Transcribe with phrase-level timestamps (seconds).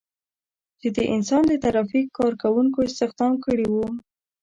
[0.79, 3.85] چې د انسان د ترافیک کار کوونکو استخدام کړي وو.